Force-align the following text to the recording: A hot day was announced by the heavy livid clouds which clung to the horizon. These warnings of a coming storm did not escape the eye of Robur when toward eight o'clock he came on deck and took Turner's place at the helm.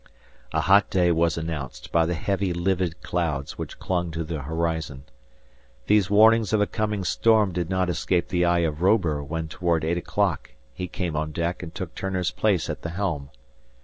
A 0.51 0.61
hot 0.61 0.89
day 0.89 1.11
was 1.11 1.37
announced 1.37 1.91
by 1.91 2.07
the 2.07 2.15
heavy 2.15 2.53
livid 2.53 3.03
clouds 3.03 3.59
which 3.59 3.77
clung 3.77 4.09
to 4.09 4.23
the 4.23 4.41
horizon. 4.41 5.03
These 5.85 6.09
warnings 6.09 6.53
of 6.53 6.59
a 6.59 6.65
coming 6.65 7.03
storm 7.03 7.51
did 7.51 7.69
not 7.69 7.87
escape 7.87 8.29
the 8.29 8.43
eye 8.43 8.61
of 8.65 8.81
Robur 8.81 9.23
when 9.23 9.47
toward 9.47 9.85
eight 9.85 9.99
o'clock 9.99 10.53
he 10.73 10.87
came 10.87 11.15
on 11.15 11.31
deck 11.31 11.61
and 11.61 11.75
took 11.75 11.93
Turner's 11.93 12.31
place 12.31 12.67
at 12.67 12.81
the 12.81 12.89
helm. 12.89 13.29